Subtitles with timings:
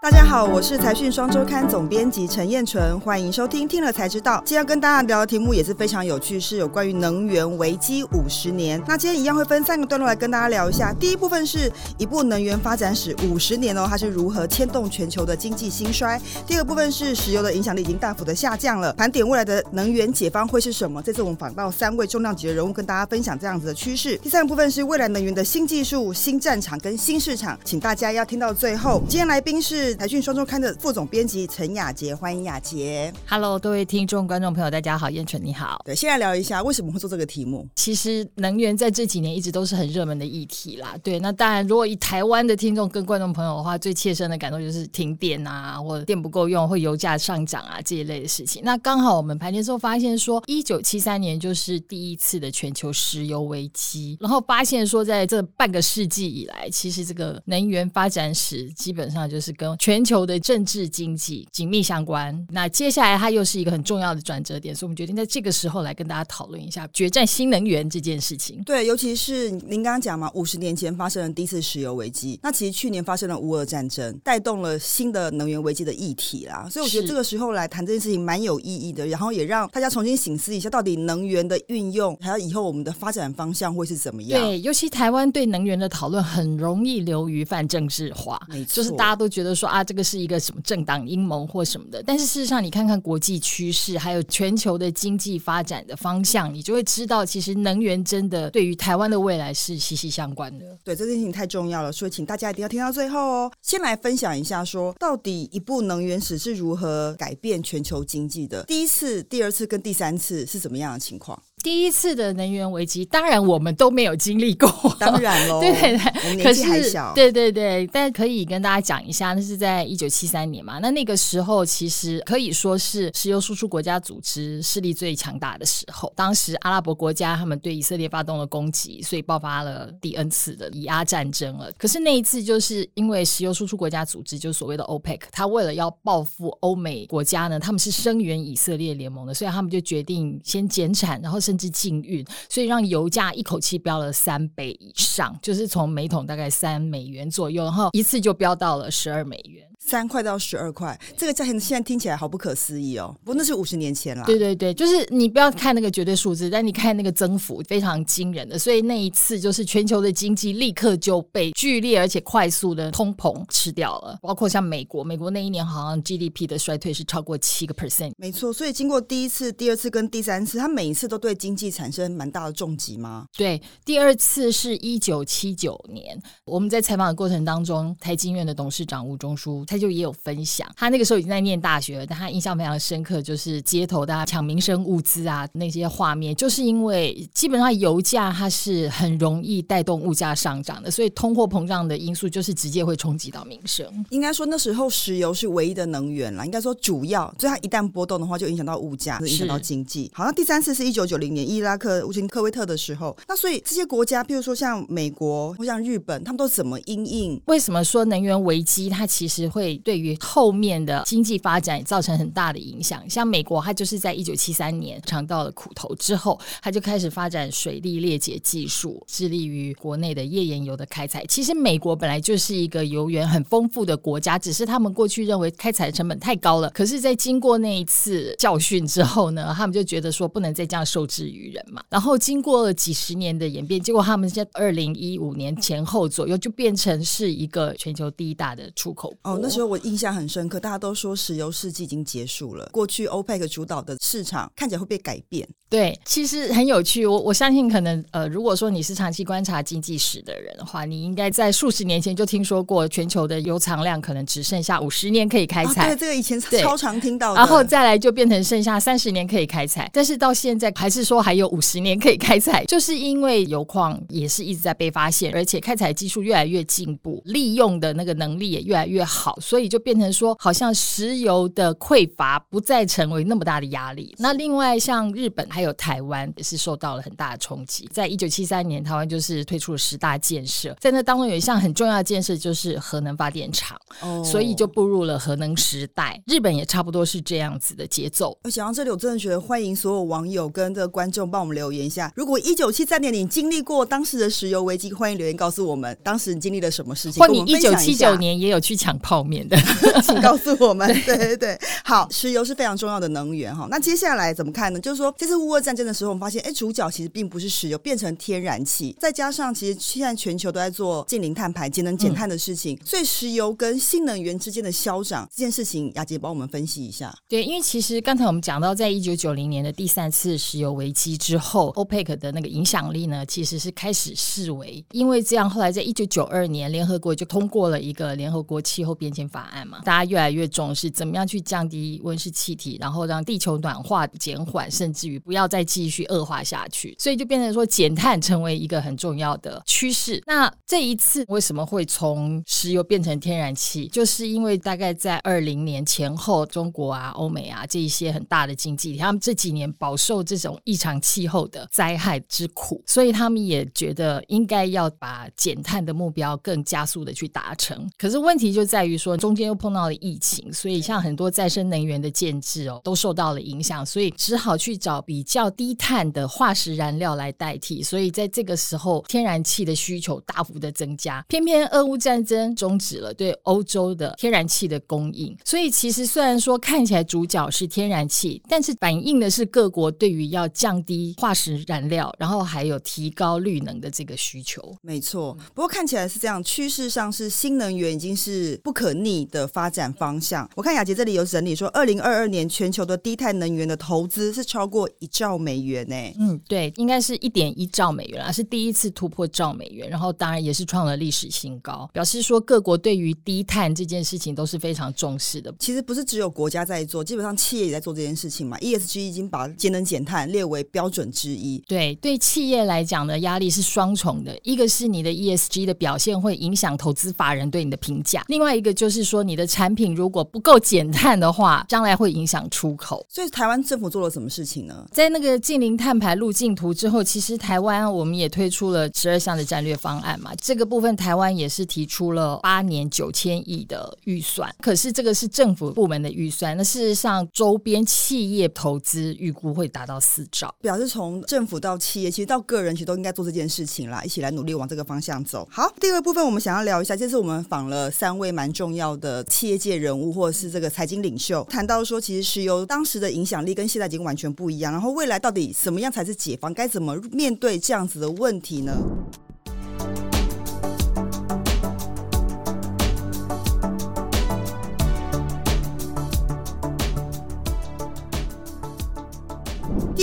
[0.00, 4.40] 大家好，我是财讯双周刊总编辑陈彦纯，欢迎收听听了才知道。
[4.46, 8.80] 今天要跟大家聊的题目也是非常有趣，是有关于能源危机五十年。
[8.86, 10.94] 那今天一样会分三个段落来跟大家聊一下。
[10.94, 16.18] 第一部分是一部能源发展史五十年哦，它是如何牵动全球的经济兴衰。
[16.46, 21.02] 第二部分是石油的影响力已经大幅的下降了，盘点未来的能源解方会是什么？
[21.02, 24.16] 这次我们访到三位重量级的人物，跟大家分享这样子的趋势。
[24.18, 29.02] 第三个部分是未来能源的新技术、新战场跟新市场，请大家要听到最后。
[29.08, 33.12] 今天来宾是财讯双周刊的副总编辑陈雅杰，欢迎雅杰。
[33.26, 35.80] Hello，各位听众、观众朋友，大家好，燕纯你好。
[35.84, 37.66] 对，先来聊一下为什么会做这个题目。
[37.74, 40.96] 其实能源在这几年一直都是很热门的议题啦。
[41.02, 48.60] 对，那当然，如果以台湾的听众跟观众朋友的话，最切身的感受就是停电啊，或者电不够用，或油价上涨啊这一类的事情。
[48.64, 68.62] 那刚好我们盘点之后发现说，一九七三年就是第一次的全球石油危机，然后发现说，在这半个世纪以来，其实这个能源发展史基本上就是跟全球的政治经济紧密相关，那接下来它又是一个很重要的转折点，所以我们决定在这个时候来跟大家讨论一下决战新能源这件事情。
[68.64, 76.68] 对，尤其是您刚刚讲嘛，五十年前发生了第一次石油危机，那其实去年发生了乌俄战争，带动了新的能源危机的议题啦。
[76.70, 84.40] 所以我觉得这个时候来谈这件事情蛮有意义的，然后也让大家重新醒思一下，到底能源的运用还有以后我们的发展方向会是怎么样？
[84.40, 90.38] 对，尤其台湾对能源的讨论很容易流于泛政治化，没错，就是大家都觉得说啊，这个是一个。
[90.48, 100.64] 什么政党阴谋或什么的，但是事实上，你看看国际趋势，还有全球的经济发展的方向，你就会知道，其实能源真的对于台湾的未来是息息相关的。
[100.84, 103.52] 对，这件事情太重要了，所以请大家一定要听到最后哦。
[103.60, 108.62] 先来分享一下说，到底一部能源史是如何改变全球经济的？
[108.62, 111.42] 第一次、第二次跟第三次是怎么样的情况？
[111.62, 131.70] 第一次的能源危机，当然我们都没有经历过， 当然喽，对 对对，我们年纪还小，对对对，但可以跟大家讲一下，那是在一九七三年嘛，那那个时候其实可以说是石油输出国家组织势力最强大的时候，当时阿拉伯国家他们对以色列发动了攻击，所以爆发了第 N 次的以阿战争了。
[131.76, 149.66] 可是那一次就是因为石油输出国家组织，就是所谓的 OPEC，他为了要报复欧美国家呢，他们是声援以色列联盟的，所以他们就决定先减产，然后甚至禁运，所以让油价一口气飙了三倍以上，就是从每桶大概三美元左右，然后一次就飙到了十二美元。
[149.80, 153.14] 三块到十二块，这个价钱现在听起来好不可思议哦。
[153.24, 154.24] 不过那是五十年前啦。
[154.24, 158.58] 对对对，就是你不要看那个绝对数字，但你看那个增幅非常惊人的。
[158.58, 164.18] 所以那一次就是全球的经济立刻就被剧烈而且快速的通膨吃掉了。
[164.20, 168.12] 包括像美国，美国那一年好像 GDP 的衰退是超过七个 percent。
[168.18, 173.26] 没错，所以经过第一次、第二次跟第三次，它每一次都对经济产生蛮大的重击吗？
[173.36, 193.86] 对，第二次是一九七九年，我们在采访的过程当中，台经院的董事长吴中书他就也有分享，他那个时候已经在念大学了，但他印象非常深刻，就是街头大家抢民生物资啊那些画面，就是因为基本上油价它是很容易带动物价上涨的，所以通货膨胀的因素就是直接会冲击到民生。
[194.10, 200.10] 应该说那时候石油是唯一的能源了，应该说主要，所以它一旦波动的话，就影响到物价，影响到经济。
[200.14, 207.40] 好，那第三次是一九九零年伊拉克入侵科威特的时候，那所以这些国家，譬如说像美国或像日本，他们都怎么因应？
[207.46, 209.78] 为什么说能源危机它其实会？
[209.84, 213.02] 对于后面的经济发展造成很大的影响。
[213.08, 221.24] 像美国，它就是在一九七三年尝到了苦头之后，它就开始发展水力裂解技术，致力于国内的页岩油的开采。
[221.26, 226.68] 其实美国本来就是一个油源很丰富的国家，只是他们过去认为开采成本太高了。
[226.70, 231.80] 可是，在经过那一次教训之后呢，他们就觉得说不能再这样受制于人嘛。
[231.88, 239.34] 然后经过了几十年的演变，结果他们在二零一五年前后左右就变成是一个全球第一大的出口国。
[239.34, 239.68] 哦，那时候。
[239.68, 242.66] 我印象很深刻，大家都说石油世纪已经结束了。
[242.72, 245.46] 过去 OPEC 主导的市场看起来会被改变。
[245.68, 247.04] 对，其实很有趣。
[247.04, 255.84] 我我相信，可能呃，如果说你是长期观察经济史的人的话，你应该在数十年前就听说过，全球的油藏量可能只剩下五十年可以开采。
[255.84, 257.36] 哦，对，这个以前超常听到的。
[257.36, 274.14] 然后再来就变成剩下三十年可以开采，但是到现在还是说还有五十年可以开采， 就是因为油矿也是一直在被发现，而且开采技术越来越进步，利用的那个能力也越来越好，所以就变成说，好像石油的匮乏不再成为那么大的压力。
[274.18, 275.48] 那另外像日本。
[275.50, 277.88] 还有台湾也是受到了很大的冲击。
[277.90, 286.20] 在一九七三年，台湾就是推出了十大建设，在那当中有一项很重要的建设就是核能发电厂，哦，所以就步入了核能时代。
[286.26, 288.36] 日本也差不多是这样子的节奏。
[288.44, 292.12] 我想到这里，我真的觉得欢迎所有网友跟这个观众帮我们留言一下。
[292.16, 297.22] 如果一九七三年你经历过当时的石油危机，欢迎留言告诉我们当时你经历了什么事情。
[297.22, 299.56] 或你一九七九年也有去抢泡面的，
[300.02, 300.88] 请告诉我们。
[301.06, 303.68] 对对对，好，石油是非常重要的能源哈。
[303.70, 304.80] 那接下来怎么看呢？
[304.80, 317.14] 就是说，这次乌俄战争的时候，我们发现，哎，主角其实并不是石油，变成天然气，再加上其实现在全球都在做近零碳排、节能减碳的事情，嗯、所以石油跟新能源之间的消长这件事情，雅洁帮我们分析一下。
[317.28, 324.84] 对，因为其实刚才我们讲到，在一九九零年的第三次石油危机之后，OPEC 的那个影响力呢，其实是开始式微。
[324.92, 336.94] 因为这样，后来在一九九二年，联合国就通过了一个联合国气候变迁法案嘛，大家越来越重视怎么样去降低温室气体，然后让地球暖化减缓，甚至于不要再继续恶化下去。
[336.98, 340.22] 所以就变成说，减碳成为一个很重要的趋势。
[340.26, 343.86] 那这一次为什么会从石油变成天然气？
[343.88, 357.86] 就是因为大概在二零年前后，中国啊、欧美啊这一些很大的经济体，他们这几年饱受这种异常气候的灾害之苦，所以他们也觉得应该要把减碳的目标更加速的去达成。
[357.98, 367.82] 可是问题就在于说，中间又碰到了疫情，所以像很多再生能源的建制哦，都受到了影响，所以只好去找比较低碳的化石燃料来代替。
[367.82, 371.24] 所以在这个时候，天然气的需求大幅的增加。
[371.28, 384.60] 偏偏俄乌战争终止了对欧洲的天然气的供应，所以其实虽然说看起来主角是天然气，但是反映的是各国对于要降低化石燃料，然后还有提高绿能的这个需求。
[384.82, 390.48] 没错，不过看起来是这样，趋势上是新能源已经是不可逆的发展方向。
[390.54, 395.96] 我看雅洁这里有整理说，二零二二年全球的低碳能源的投资是超过一兆美元呢。
[396.18, 405.54] 嗯，对，应该是一点一兆美元啊，是第一次突破兆美元，然后当然也是创了历史新高，表示说各国对于低碳这件事情都是非常重视的。
[405.58, 408.58] 其实不是只有国家在做，基本上企业也在做这件事情嘛。
[408.58, 411.62] ESG 已经把节能减碳列为标准之一。
[411.66, 414.36] 对，对企业来讲呢，压力是双重的。
[414.42, 423.04] 一个是你的 ESG 的表现会影响投资法人对你的评价，另外一个就是说你的产品如果不够减碳的话，将来会影响出口。
[423.08, 424.86] 所以台湾政府做了什么事情呢？
[424.92, 430.32] 在那个近零碳排路径图之后，其实台湾我们也推出了十二项的战略方案嘛。
[430.40, 440.26] 这个部分台湾也是提出了八年九千亿的预算，可是这个是政府部门的预算，那事实上周边企业投资预估会达到四
[440.60, 445.48] 表示从政府到企业，其实到个人，其实都应该做这件事情啦，一起来努力往这个方向走。
[445.50, 458.72] 好，第二部分我们想要聊一下，这次我们访了三位蛮重要的企业界人物，或者是这个财经领袖，谈到说，其实石油当时的影响力跟现在已经完全不一样，然后未来到底什么样才是解放，该怎么面对这样子的问题呢？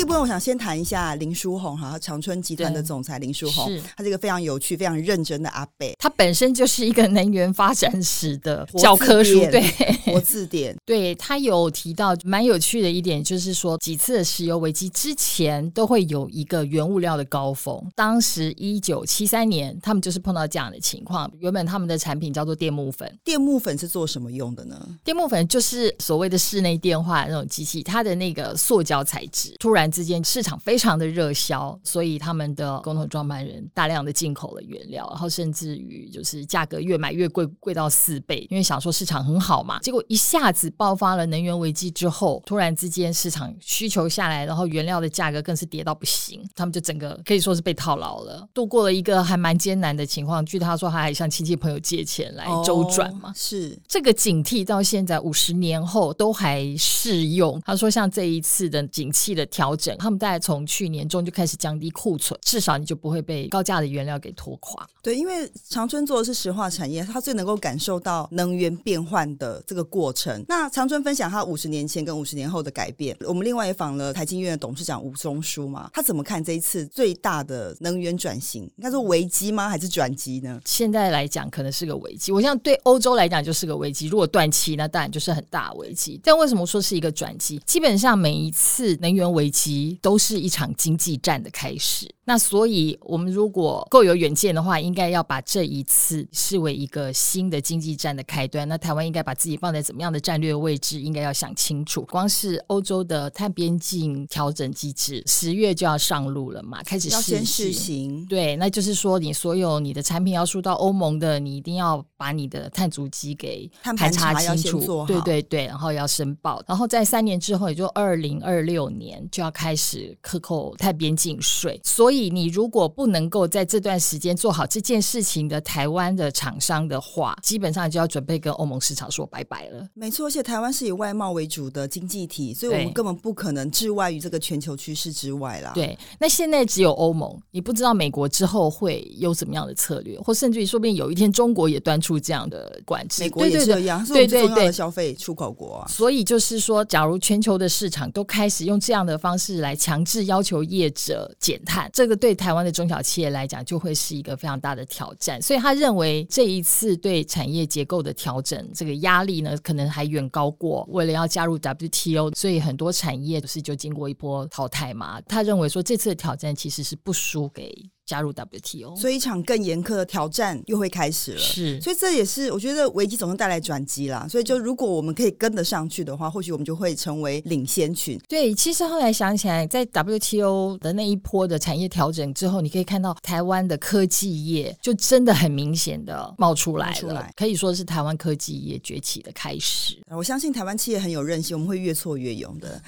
[0.05, 3.67] 第一部分，我想先谈一下林书红哈，长春集团的总裁林书鸿，
[3.97, 5.95] 他是一个非常有趣、非常认真的阿贝。
[5.97, 9.63] 他本身就是一个能源发展史的教科书，对，
[10.05, 10.77] 活字典。
[10.85, 17.83] 对，他有提到蛮有趣的一点，就是说几次的石油危机之前都会有一个原物料的高峰。
[17.95, 21.27] 当时一九七三年，他们就是碰到这样的情况。
[21.39, 24.87] 原本他们的产品叫做电木粉，电木粉是做什么用的呢？
[25.03, 39.79] 电木粉就是所谓的室内电话那种机器，它的那个塑胶材质突然之间市场非常的热销，所以他们的共同创办人大量的进口了原料，然后甚至于就是价格越买越贵，贵到四倍，因为想说市场很好嘛。
[39.79, 50.45] 结果一下子爆发了能源危机之后，突然之间市场需求下来，然后原料的价格更是跌到不行，他们就整个可以说是被套牢了，度过了一个还蛮艰难的情况。
[50.45, 53.29] 据他说，他还向亲戚朋友借钱来周转嘛。
[53.29, 57.61] 哦、是这个警惕到现在五十年后都还适用。
[57.65, 64.87] 他说，像这一次的景气的调整，他们大概从去年中就开始降低库存，至少你就不会被高价的原料给拖垮。
[65.01, 70.43] 对，因为长春做的是石化产业，他最能够感受到能源变换的这个过程。
[70.47, 73.15] 那长春分享他五十年前跟五十年后的改变。
[73.27, 78.63] 我们另外也访了台经院的董事长吴宗书嘛，他怎么看这一次最大的能源转型？
[78.77, 79.69] 应该说危机吗？
[79.69, 80.59] 还是转机呢？
[80.65, 82.31] 现在来讲，可能是个危机。
[82.31, 84.07] 我想对欧洲来讲就是个危机。
[84.07, 86.19] 如果断期，那当然就是很大的危机。
[86.23, 87.59] 但为什么说是一个转机？
[87.65, 92.13] 基本上每一次能源危机都是一场经济战的开始。
[92.27, 98.67] 那所以，我们如果够有远见的话，应该要把这一次视为一个新的经济战的开端。
[98.67, 102.01] 那台湾应该把自己放在怎么样的战略位置，应该要想清楚。
[102.09, 108.25] 光是欧洲的碳边境调整机制，十月就要上路了嘛，开始要先试行。
[108.25, 115.05] 对，那就是说，你所有你的产品要输到欧盟的，你一定要把你的碳足迹给排查清楚。
[115.05, 116.59] 对对对，然后要申报。
[116.65, 121.79] 然后在三年之后，也就二零二六年就要开始克扣碳边境税。
[121.81, 129.87] 所以你如果不能够在这段时间做好这件事情的台湾的厂商的话，基本上就要准备跟欧盟市场说拜拜了。
[129.93, 135.71] 没错，而且台湾是以外贸为主的经济体，所以我们根本不可能置外于这个全球趋势之外啦。
[135.73, 143.23] 对，那现在只有欧盟，你不知道美国之后会有怎么样的策略，或甚至于说不定有一天中国也端出这样的管制。
[143.23, 145.87] 美国也是这样，对对对，消费出口国啊。
[145.87, 155.41] 所以就是说，假如全球的市场都开始用这样的方来强制要求业者减碳，这个对台湾的中小企业来讲就会是一个非常大的挑战。
[155.41, 165.19] 所以他认为这一次对产业结构的调整，这个压力呢，可能还远高过为了要加入 WTO，所以很多产业不是就经过一波淘汰嘛。
[165.21, 167.73] 他认为说这次的挑战其实是不输给。
[168.05, 171.37] 加入 WTO，所以一场更严苛的挑战又会开始了。
[171.39, 174.27] 是，所以这也是我觉得危机总是带来转机啦。
[174.29, 178.19] 所以就如果我们可以跟得上去的话，或许我们就会成为领先群。
[178.27, 189.97] 对，其实后来想起来，在 WTO 的那一波的产业调整之后，你可以看到台湾的科技业就真的很明显的冒出来了，出来可以说是台湾科技业崛起的开始。
[190.09, 192.79] 我相信台湾企业很有韧性，我们会越挫越勇的。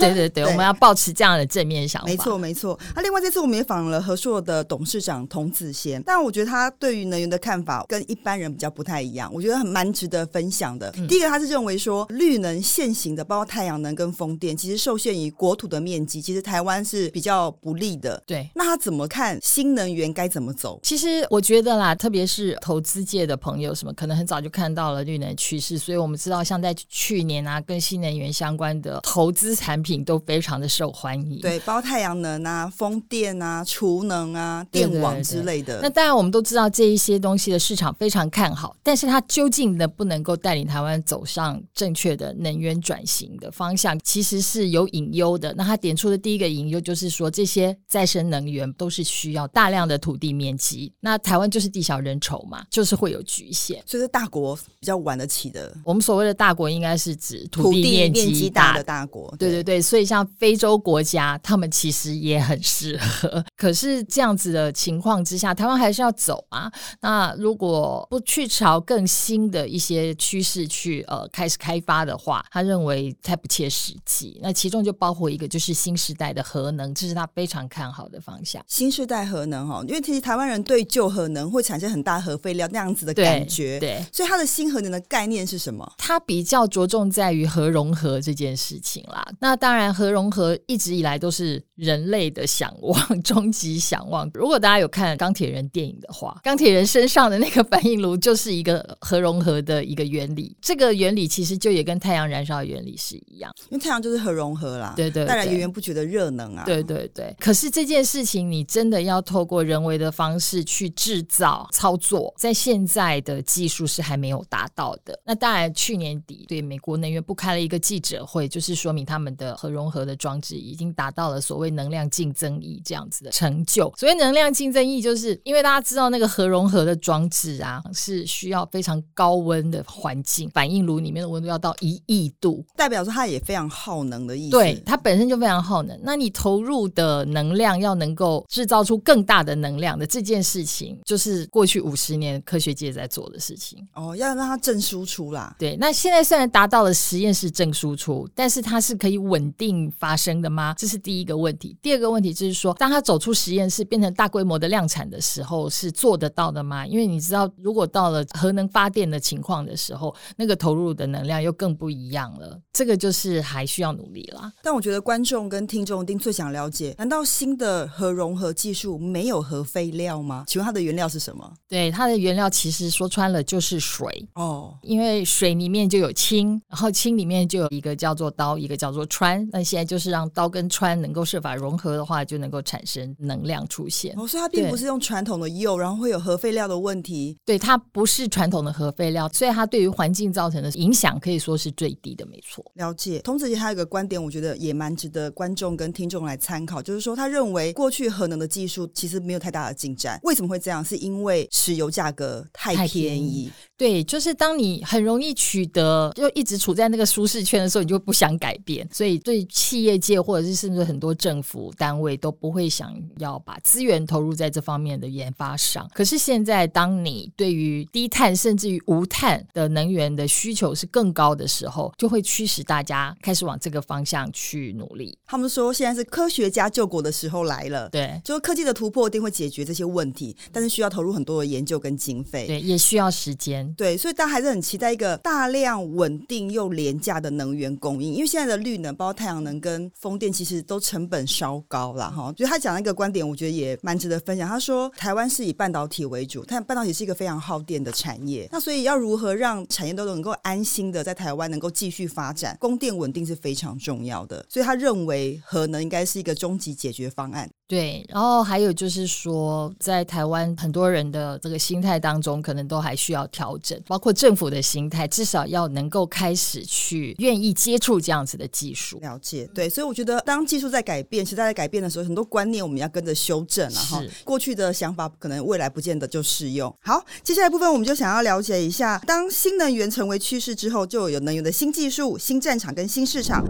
[0.00, 2.08] 对对对，对 我们要保持这样的正面想法。
[2.08, 2.76] 没错没错。
[2.94, 10.92] 那、啊、另外这次我们也访了和硕的董事长童子贤，但我觉得他对于能源的看法跟一般人比较不太一样，我觉得很蛮值得分享的。
[10.96, 18.22] 嗯、第一个，他是认为说绿能现行的，包括太阳能跟风电，其实受限于国土的面积，其实台湾是比较不利的。
[18.26, 20.78] 对，那他怎么看新能源该怎么走？
[20.82, 31.40] 其实我觉得啦，特别是投资界的朋友，什么可能很早就看到了绿能趋势，所以我们知道，像在去年啊，跟新能源相关的投资产品都非常的受欢迎。
[31.40, 35.14] 对，包括太阳能啊、风电啊、储能啊、电网。
[35.24, 45.54] 之类的，那当然我们都知道这一些东西的市场非常看好，但是它究竟能不能够带领台湾走上正确的能源转型的方向，其实是有隐忧的。
[45.54, 55.74] 那他点出的第一个隐忧就是说，这些再生能源都是需要大量的土地面积，那台湾就是地小人稠嘛，就是会有局限，所以是大国比较玩得起的。
[55.84, 59.34] 我们所谓的大国，应该是指土地面积大，大的大国。
[59.38, 63.42] 对对对，所以像非洲国家，他们其实也很适合。
[63.56, 65.24] 可是这样子的情况。
[65.24, 66.70] 之下，台湾还是要走啊。
[67.00, 74.38] 那如果不去朝更新的一些趋势去呃开始开发的话，他认为太不切实际。
[74.42, 78.62] 那其中就包括一个就是新时代的核能，这是他非常看好的方向。
[78.66, 85.90] 新时代核能哈，因为其实台湾人对旧核能会产生很大核废料那样子的感觉，对，对，所以他的新核能的概念是什么？
[85.98, 89.24] 他比较着重在于核融合这件事情啦。
[89.40, 94.30] 那当然，核融合一直以来都是人类的 想望，终极想望。
[94.34, 95.14] 如果大家有看。
[95.16, 100.56] 钢铁人电影的话，钢铁人身上的那个反应炉就是一个核融合的一个原理。
[100.60, 107.34] 这个原理其实就也跟太阳燃烧的原理是一样，因为太阳就是核融合啦，对，对对，带来源源不绝的热能啊，对对对。
[107.38, 115.18] 可是这件事情你真的要透过人为的方式去制造操作，在现在的技术是还没有达到的。
[115.24, 123.92] 那当然，去年底对美国能源部开了一个记者会，就是说明他们的核融合的装置已经达到了所谓能量竞争力这样子的成就。
[123.96, 124.94] 所谓能量竞争力。
[125.00, 134.50] 就是因为大家知道那个核融合的装置啊，是需要非常高温的环境，反应炉里面的温度要到一亿度，代表说它也非常耗能的意思。
[134.52, 135.98] 对，它本身就非常耗能。
[136.02, 143.78] 那你投入的能量要能够制造出更大的能量的这件事情，就是过去五十年科学界在做的事情。
[143.94, 145.54] 哦，要让它正输出啦。
[145.58, 150.74] 对，那现在虽然达到了实验室正输出，但是它是可以稳定发生的吗？
[150.78, 151.76] 这是第一个问题。
[151.82, 154.84] 第二个问题就是说，当它走出实验室，变成大规模的量。
[154.86, 156.86] 产的时候是做得到的吗？
[156.86, 162.60] 因为你知道，如果到了核能发电的情况的时候，那个投入的能量又更不一样了。
[162.70, 164.52] 这个就是还需要努力啦。
[164.62, 170.44] 但我觉得观众跟听众一定最想了解：难道新的核融合技术没有核废料吗？
[170.46, 171.50] 请问它的原料是什么？
[171.66, 179.48] 对，它的原料其实说穿了就是水哦，因为水里面就有氢，然后氢里面就有一个叫做氘，一个叫做氚。
[179.50, 183.93] 那现在就是让氘跟氚能够设法融合的话，就能够产生能量出现。
[184.16, 187.36] 哦，所以它并不是用传统的铀，然后会有核废料的问题。
[187.44, 192.64] 对，它不是传统的核废料，所以它对于环境造成的影响可以说是最低的，没错。
[192.74, 193.20] 了解。
[193.20, 200.18] 童子杰还有一个观点，我觉得也蛮值得观众跟听众来参考，就是说他认为过去核能的技术其实没有太大的进展。
[200.22, 200.84] 为什么会这样？
[200.84, 202.88] 是因为石油价格太便宜。
[202.88, 203.52] 太便宜。
[203.76, 208.88] 对，就是当你很容易取得，就一直处在那个舒适圈的时候，你就不想改变。
[208.92, 215.88] 所以对企业界或者是甚至很多政府单位都不会想要把资源投入在这方面的研发上。
[215.94, 225.16] 可是现在，当你对于低碳甚至于无碳的能源的需求是更高的时候，就会驱使大家开始往这个方向去努力。
[225.26, 227.88] 他们说，现在是科学家救国的时候来了。
[227.90, 232.46] 对，就是科技的突破一定会解决这些问题，但是需要投入很多的研究跟经费。
[232.46, 233.72] 对，也需要时间。
[233.74, 242.32] 对，所以大家还是很期待一个大量稳定又廉价的能源供应，因为现在的绿能，包括太阳能跟风电，其实都成本稍高了哈。
[242.36, 244.48] 就他讲的一个观点，我觉得也蛮值得分享。
[244.48, 254.44] 他说，台湾是以半导体为主，但半导体是一个非常耗电的产业，那所以要如何让产业都能够安心的在台湾能够继续发展，供电稳定是非常重要的。
[254.48, 257.50] 所以他认为核能应该是一个终极解决方案。
[257.66, 268.98] 对，然后还有就是说，在台湾很多人的这个心态当中，可能都还需要调整，包括政府的心态，至少要能够开始去愿意接触这样子的技术。
[269.00, 274.02] 了解，对，所以我觉得当技术在改变，时代在改变的时候，很多观念我们要跟着修正了哈。
[274.24, 276.74] 过去的想法可能未来不见得就适用。
[276.80, 283.44] 好，接下来部分我们就想要了解一下，当新能源成为趋势之后，就有能源的新技术、新战场跟新市场。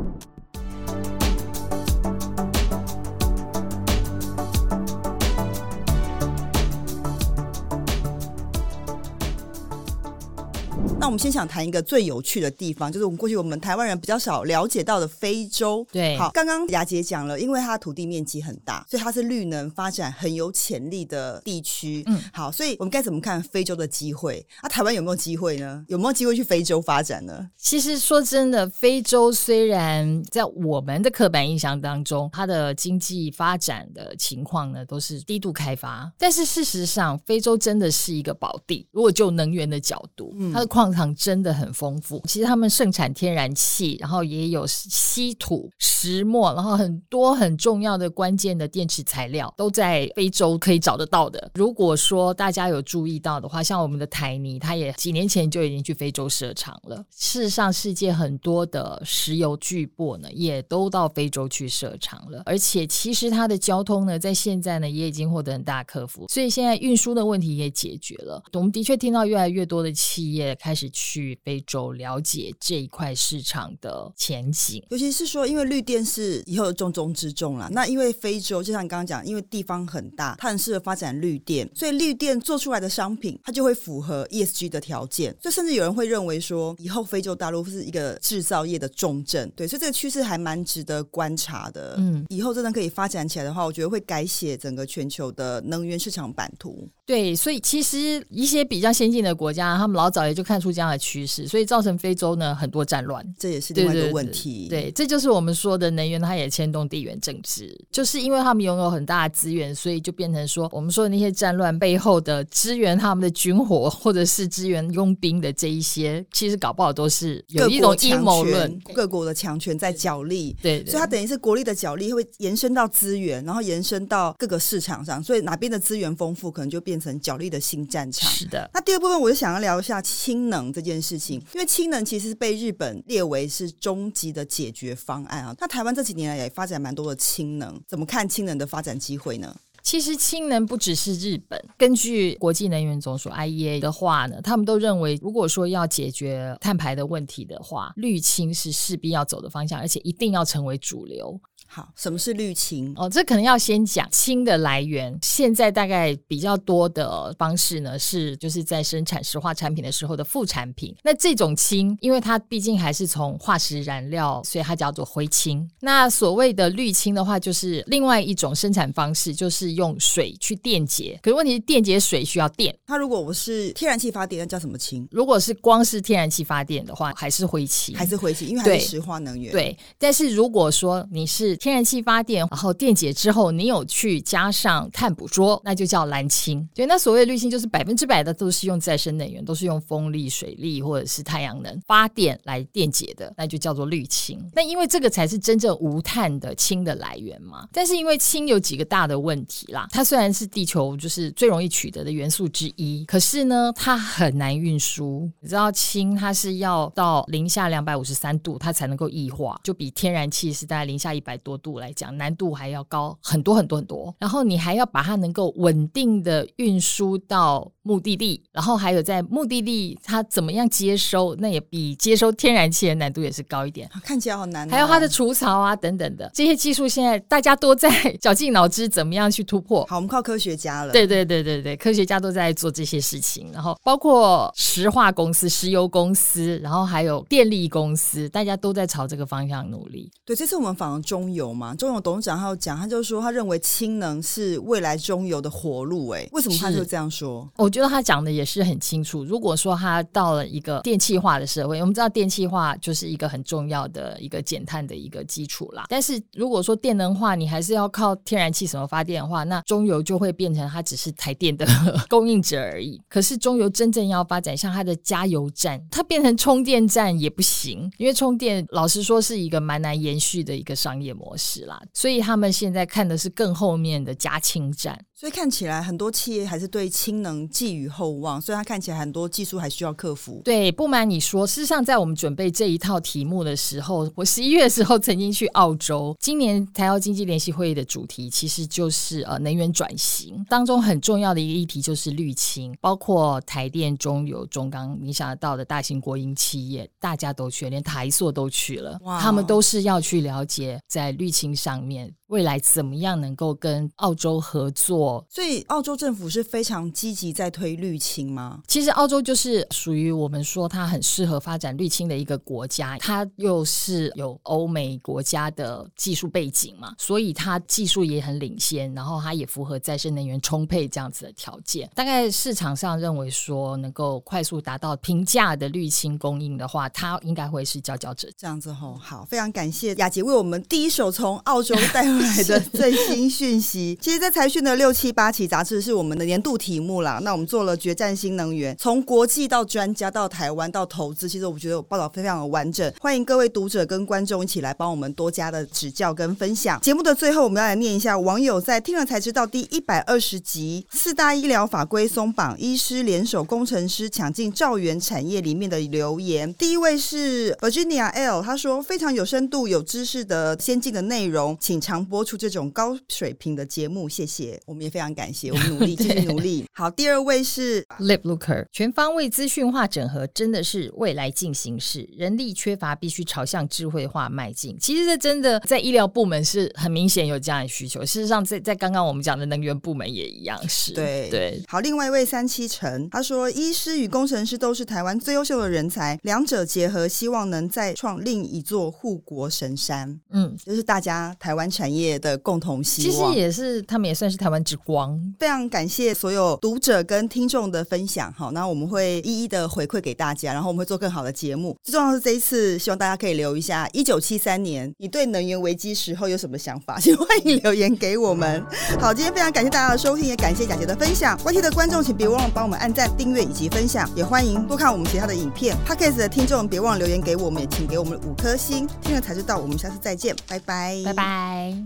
[11.15, 15.87] 们先想谈一个最有趣的地方，就是我们过去我们台湾人比较少了解到的非洲。
[15.93, 22.03] 对，好，刚刚雅姐讲了，因为它的土地面积很大，所以它是绿能发展很有潜力的地区。
[22.07, 24.45] 嗯，好，所以我们该怎么看非洲的机会？
[24.61, 25.85] 啊，台湾有没有机会呢？
[25.89, 27.49] 有没有机会去非洲发展呢？
[27.57, 38.87] 其实说真的，非洲虽然在我们的刻板印象当中，它的经济发展的情况呢都是低度开发，但是事实上，非洲真的是一个宝地。
[38.91, 51.51] 如果就能源的角度，嗯，它的矿场真的很丰富，其实他们盛产天然气，然后也有稀土、石墨，然后很多很重要的关键的电池材料都在非洲可以找得到的。
[51.55, 57.05] 如果说大家有注意到的话，像我们的台泥，它也几年前就已经去非洲设厂了。
[57.11, 62.43] 事实上，世界很多的石油巨擘呢，也都到非洲去设厂了。
[62.47, 68.41] 而且，其实它的交通呢，在现在呢，也已经获得很大克服，所以现在运输的问题也解决了。
[68.53, 70.85] 我们的确听到越来越多的企业开始。
[70.95, 77.69] 去非洲了解这一块市场的前景，尤其是说，因为绿电是以后的重中之重了。
[77.73, 85.37] 那因为非洲就像你刚刚讲，因为地方很大，它很适合发展绿电，所以绿电做出来的商品，它就会符合 ESG 的条件。
[85.43, 89.53] 所以甚至有人会认为说，以后非洲大陆是一个制造业的重镇。
[89.57, 91.97] 对，所以这个趋势还蛮值得观察的。
[91.99, 96.89] 嗯，以后真的可以发展起来的话，我觉得会改写整个全球的能源市场版图。
[97.07, 104.69] 对，所以其实一些比较先进的国家，他们老早也就看出这样的趋势，所以造成非洲呢很多战乱，这也是另外一个问题。
[104.71, 120.57] 对，对，对，对，这就是我们说的能源，它也牵动地缘政治，就是因为他们拥有很大的资源，所以就变成说我们说的那些战乱背后的支援他们的军火，或者是支援佣兵的这一些，其实搞不好都是有一种阴谋论，各国的强权在角力。
[120.63, 126.94] 对，对，所以它等于是国力的角力会延伸到资源，然后延伸到各个市场上，所以哪边的资源丰富，可能就变。
[126.95, 128.31] 变成角力的新战场。
[128.31, 135.53] 是的，那第二部分我就想要聊一下氢能这件事情，因为氢能其实是被日本列为是终极的解决方案啊。
[135.59, 139.57] 那台湾这几年来也发展蛮多的氢能，怎么看氢能的发展机会呢？
[139.83, 151.39] 其实氢能不只是日本，根据国际能源总署 IEA 的话呢，他们都认为，如果说要解决碳排的问题的话，绿氢是势必要走的方向，而且一定要成为主流。
[151.75, 152.93] 好，什么是绿氢？
[152.95, 155.19] 哦，这可能要先讲氢的来源。
[155.23, 160.95] 现在大概比较多的方式呢，是就是在生产石化产品的时候的副产品。
[161.03, 165.69] 那这种氢，因为它毕竟还是从化石燃料，所以它叫做灰氢。
[165.81, 171.19] 那所谓的绿氢的话，就是另外一种生产方式，就是用水去电解。
[171.25, 172.73] 可是问题是，电解水需要电。
[172.87, 175.09] 它如果我是天然气发电，那叫什么氢？
[175.11, 179.51] 如果是光是天然气发电的话，还是灰氢，还是灰氢，因为还是石化能源。
[179.51, 186.69] 对，对，但是如果说你是天然气发电，然后电解之后，你有去加上碳捕捉，那就叫蓝氢。
[186.75, 194.39] 对，那所谓的绿氢就是百分之百的都是用再生能源，都是用风力、水力或者是太阳能发电来电解的，那就叫做绿氢。
[194.53, 197.67] 那因为这个才是真正无碳的氢的来源嘛。
[197.73, 205.31] 但是因为氢有几个大的问题啦，它虽然是地球就是最容易取得的元素之一，可是呢，它很难运输。
[205.41, 224.71] 你知道氢它是要到零下两百五十三度，它才能够液化，就比天然气是大概零下一百多度来讲难度还要高很多很多很多，然后你还要把它能够稳定的运输到目的地，然后还有在目的地它怎么样接收，那也比接收天然气的难度也是高一点，看起来好难哦。
[224.71, 227.89] 还有它的除槽啊等等的这些技术，现在大家都在
[228.21, 229.87] 绞尽脑汁怎么样去突突破。
[229.87, 230.93] 好，我们靠科学家了。
[230.93, 240.11] 对对对对对，科学家都在做这些事情，然后包括石化公司、石油公司，然后还有电力公司，大家都在朝这个方向努力。
[240.25, 246.09] 对，这次我们访了中油嘛，中油董事长他有讲，他就说他认为氢能是未来中油的活路。
[246.11, 247.49] 哎，为什么他就这样说？
[247.57, 249.25] 我觉得他讲的也是很清楚。
[249.25, 255.85] 如果说他到了一个电气化的社会，我们知道电气化就是一个很重要的一个减碳的一个基础啦。
[255.89, 261.67] 但是如果说电能化，你还是要靠天然气什么发电的话，那中油就会变成它只是台电的
[262.09, 263.01] 供应者而已。
[263.09, 271.81] 可是中油真正要发展，像它的加油站，它变成充电站也不行，因为充电老实说是一个蛮难延续的一个商业模模式啦。
[271.95, 275.03] 所以他们现在看的是更后面的加氢站。
[275.17, 280.43] 所以看起来很多企业还是对氢能寄予厚望，所以它看起来很多技术还需要克服。
[280.45, 286.17] 对，不瞒你说，事实上在我们准备这一套题目的时候，我十一月的时候曾经去澳洲。
[286.19, 302.13] 今年台澳经济联席会议的主题其实就是呃能源转型当中很重要的一个议题就是绿氢，包括台电、中油、中钢，你想得到的大型国营企业，大家都去，连台塑都去了，哇他们都是要去了解在绿氢上面。
[302.29, 305.25] 未来怎么样能够跟澳洲合作？
[305.29, 308.63] 所以澳洲政府是非常积极在推绿氢吗？
[308.67, 321.91] 其实澳洲就是属于我们说它很适合发展绿氢的一个国家，它又是有欧美国家的技术背景嘛，所以它技术也很领先，然后它也符合再生能源充沛这样子的条件。
[321.95, 328.29] 大概市场上认为说能够快速达到平价的绿氢供应的话，它应该会是佼佼者。
[328.37, 337.21] 这样子吼，好，非常感谢雅洁为我们第一手从澳洲带回来的 最新讯息，其实，在财讯的六七八期杂志是我们的年度题目啦。
[337.23, 342.93] 那我们做了决战新能源，从国际到专家到台湾到投资，其实我觉得我报道非常的完整。
[343.01, 346.81] 欢迎各位读者跟观众一起来帮我们多加的指教跟分享。
[346.81, 356.53] 节目的最后，我们要来念一下网友在听了才知道第一百二十集四大医疗法规松绑，医师联手工程师抢进兆元产业里面的留言。
[356.55, 366.67] 第一位是 Virginia L，他说非常有深度、有知识的先进的内容，请常播出这种高水平的节目，谢谢，我们也非常感谢，我们努力 继续努力。
[366.73, 374.77] 好，第二位是 Lip Looker，全方位资讯化整合真的是未来进行式，人力缺乏，必须朝向智慧化迈进。
[374.79, 378.05] 其实这真的在医疗部门是很明显有这样的需求。
[378.05, 380.93] 事实上在，在在刚刚我们讲的能源部门也一样是。
[380.93, 381.63] 对对。
[381.69, 390.21] 好，另外一位三七成，他说，医师与工程师都是台湾最优秀的人才，两者结合，希望能再创另一座护国神山。
[390.31, 392.35] 嗯，就是大家台湾产业的。
[392.45, 395.19] 共同希望，其实也是他们也算是台湾之光。
[395.39, 401.75] 非常感谢所有读者跟听众的分享，好，那我们会一一的回馈给大家，然后我们会做更好的节目。
[401.83, 406.99] 最重要的是这一次，希望大家可以留一下一九七三年，你对能源危机时候有什么想法？
[407.01, 408.63] 请欢迎留言给我们。
[409.01, 411.39] 好，今天非常感谢大家的收听，也感谢雅杰的分享。
[411.39, 415.77] YT 的观众请别忘了帮我们按赞、订阅以及分享，也欢迎多看我们其他的影片。
[415.87, 418.87] Podcast 的听众别忘了留言给我们，也请给我们五颗星。
[419.01, 421.84] 听了才知道，我们下次再见，拜拜，拜拜。